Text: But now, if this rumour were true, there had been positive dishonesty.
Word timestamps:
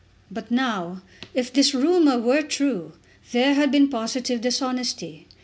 But 0.31 0.49
now, 0.49 1.03
if 1.35 1.53
this 1.53 1.75
rumour 1.75 2.17
were 2.17 2.41
true, 2.41 2.93
there 3.33 3.53
had 3.53 3.71
been 3.71 3.87
positive 3.87 4.41
dishonesty. 4.41 5.27